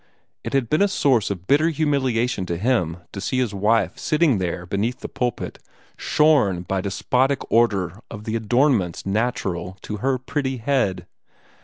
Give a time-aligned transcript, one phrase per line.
[0.43, 4.39] It had been a source of bitter humiliation to him to see his wife sitting
[4.39, 5.59] there beneath the pulpit,
[5.95, 11.05] shorn by despotic order of the adornments natural to her pretty head.